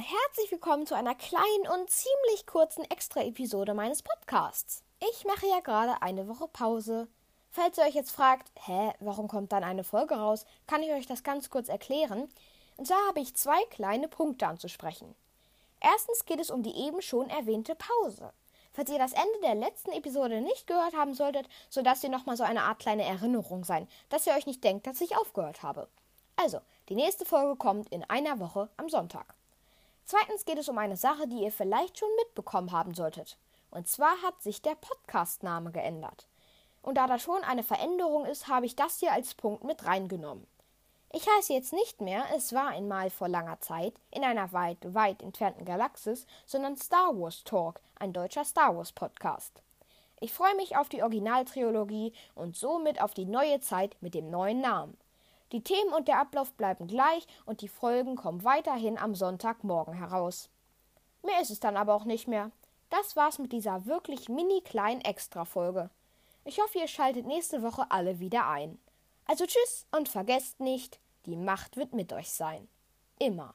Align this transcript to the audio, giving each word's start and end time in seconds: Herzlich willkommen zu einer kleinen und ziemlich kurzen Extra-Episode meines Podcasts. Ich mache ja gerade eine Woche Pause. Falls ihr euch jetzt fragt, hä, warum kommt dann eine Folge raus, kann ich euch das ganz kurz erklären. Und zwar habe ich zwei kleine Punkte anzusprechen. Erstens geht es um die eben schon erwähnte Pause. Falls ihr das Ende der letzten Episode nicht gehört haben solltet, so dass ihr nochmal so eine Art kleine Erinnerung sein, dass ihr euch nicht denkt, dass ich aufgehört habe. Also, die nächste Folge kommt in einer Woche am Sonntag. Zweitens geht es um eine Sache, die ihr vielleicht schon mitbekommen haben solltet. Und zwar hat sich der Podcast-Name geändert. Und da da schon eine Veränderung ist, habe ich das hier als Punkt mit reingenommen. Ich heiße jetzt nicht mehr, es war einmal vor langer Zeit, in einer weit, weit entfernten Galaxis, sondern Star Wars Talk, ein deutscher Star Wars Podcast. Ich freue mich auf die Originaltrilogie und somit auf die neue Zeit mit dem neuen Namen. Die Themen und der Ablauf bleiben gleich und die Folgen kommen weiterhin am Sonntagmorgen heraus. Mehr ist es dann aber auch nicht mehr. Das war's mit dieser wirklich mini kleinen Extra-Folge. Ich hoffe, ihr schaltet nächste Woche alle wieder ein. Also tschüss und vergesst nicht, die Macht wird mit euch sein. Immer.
Herzlich 0.00 0.50
willkommen 0.50 0.86
zu 0.86 0.94
einer 0.94 1.14
kleinen 1.14 1.68
und 1.70 1.90
ziemlich 1.90 2.46
kurzen 2.46 2.82
Extra-Episode 2.90 3.74
meines 3.74 4.02
Podcasts. 4.02 4.84
Ich 5.00 5.26
mache 5.26 5.46
ja 5.46 5.60
gerade 5.60 6.00
eine 6.00 6.28
Woche 6.28 6.48
Pause. 6.48 7.08
Falls 7.50 7.76
ihr 7.76 7.84
euch 7.84 7.94
jetzt 7.94 8.12
fragt, 8.12 8.50
hä, 8.64 8.92
warum 9.00 9.28
kommt 9.28 9.52
dann 9.52 9.64
eine 9.64 9.84
Folge 9.84 10.14
raus, 10.14 10.46
kann 10.66 10.82
ich 10.82 10.90
euch 10.92 11.06
das 11.06 11.24
ganz 11.24 11.50
kurz 11.50 11.68
erklären. 11.68 12.30
Und 12.78 12.86
zwar 12.86 13.06
habe 13.06 13.20
ich 13.20 13.36
zwei 13.36 13.62
kleine 13.66 14.08
Punkte 14.08 14.46
anzusprechen. 14.46 15.14
Erstens 15.78 16.24
geht 16.24 16.40
es 16.40 16.50
um 16.50 16.62
die 16.62 16.74
eben 16.74 17.02
schon 17.02 17.28
erwähnte 17.28 17.74
Pause. 17.74 18.32
Falls 18.72 18.90
ihr 18.90 18.98
das 18.98 19.12
Ende 19.12 19.40
der 19.42 19.56
letzten 19.56 19.92
Episode 19.92 20.40
nicht 20.40 20.66
gehört 20.66 20.94
haben 20.94 21.12
solltet, 21.12 21.46
so 21.68 21.82
dass 21.82 22.02
ihr 22.02 22.10
nochmal 22.10 22.38
so 22.38 22.44
eine 22.44 22.62
Art 22.62 22.78
kleine 22.78 23.04
Erinnerung 23.04 23.62
sein, 23.62 23.86
dass 24.08 24.26
ihr 24.26 24.32
euch 24.32 24.46
nicht 24.46 24.64
denkt, 24.64 24.86
dass 24.86 25.02
ich 25.02 25.18
aufgehört 25.18 25.62
habe. 25.62 25.86
Also, 26.36 26.60
die 26.88 26.94
nächste 26.94 27.26
Folge 27.26 27.56
kommt 27.56 27.90
in 27.90 28.04
einer 28.04 28.40
Woche 28.40 28.70
am 28.78 28.88
Sonntag. 28.88 29.34
Zweitens 30.12 30.44
geht 30.44 30.58
es 30.58 30.68
um 30.68 30.76
eine 30.76 30.98
Sache, 30.98 31.26
die 31.26 31.42
ihr 31.42 31.50
vielleicht 31.50 31.98
schon 31.98 32.10
mitbekommen 32.18 32.70
haben 32.70 32.92
solltet. 32.92 33.38
Und 33.70 33.88
zwar 33.88 34.20
hat 34.20 34.42
sich 34.42 34.60
der 34.60 34.74
Podcast-Name 34.74 35.72
geändert. 35.72 36.26
Und 36.82 36.98
da 36.98 37.06
da 37.06 37.18
schon 37.18 37.42
eine 37.44 37.62
Veränderung 37.62 38.26
ist, 38.26 38.46
habe 38.46 38.66
ich 38.66 38.76
das 38.76 38.98
hier 38.98 39.10
als 39.12 39.32
Punkt 39.32 39.64
mit 39.64 39.86
reingenommen. 39.86 40.46
Ich 41.14 41.26
heiße 41.26 41.54
jetzt 41.54 41.72
nicht 41.72 42.02
mehr, 42.02 42.26
es 42.36 42.52
war 42.52 42.66
einmal 42.66 43.08
vor 43.08 43.26
langer 43.26 43.58
Zeit, 43.60 43.94
in 44.10 44.22
einer 44.22 44.52
weit, 44.52 44.76
weit 44.92 45.22
entfernten 45.22 45.64
Galaxis, 45.64 46.26
sondern 46.44 46.76
Star 46.76 47.18
Wars 47.18 47.42
Talk, 47.44 47.80
ein 47.98 48.12
deutscher 48.12 48.44
Star 48.44 48.76
Wars 48.76 48.92
Podcast. 48.92 49.62
Ich 50.20 50.34
freue 50.34 50.56
mich 50.56 50.76
auf 50.76 50.90
die 50.90 51.02
Originaltrilogie 51.02 52.12
und 52.34 52.54
somit 52.54 53.00
auf 53.00 53.14
die 53.14 53.24
neue 53.24 53.62
Zeit 53.62 53.96
mit 54.02 54.12
dem 54.12 54.28
neuen 54.28 54.60
Namen. 54.60 54.98
Die 55.52 55.62
Themen 55.62 55.92
und 55.92 56.08
der 56.08 56.18
Ablauf 56.18 56.52
bleiben 56.54 56.86
gleich 56.86 57.26
und 57.44 57.60
die 57.60 57.68
Folgen 57.68 58.16
kommen 58.16 58.42
weiterhin 58.42 58.98
am 58.98 59.14
Sonntagmorgen 59.14 59.94
heraus. 59.94 60.48
Mehr 61.22 61.40
ist 61.40 61.50
es 61.50 61.60
dann 61.60 61.76
aber 61.76 61.94
auch 61.94 62.04
nicht 62.04 62.26
mehr. 62.26 62.50
Das 62.88 63.16
war's 63.16 63.38
mit 63.38 63.52
dieser 63.52 63.86
wirklich 63.86 64.28
mini 64.28 64.62
kleinen 64.62 65.02
Extra-Folge. 65.02 65.90
Ich 66.44 66.60
hoffe, 66.60 66.78
ihr 66.78 66.88
schaltet 66.88 67.26
nächste 67.26 67.62
Woche 67.62 67.90
alle 67.90 68.18
wieder 68.18 68.48
ein. 68.48 68.78
Also 69.26 69.46
tschüss 69.46 69.86
und 69.92 70.08
vergesst 70.08 70.58
nicht, 70.60 70.98
die 71.26 71.36
Macht 71.36 71.76
wird 71.76 71.92
mit 71.92 72.12
euch 72.12 72.30
sein. 72.30 72.68
Immer. 73.18 73.54